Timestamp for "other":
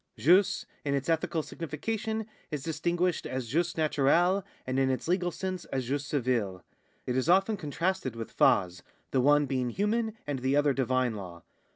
10.55-10.73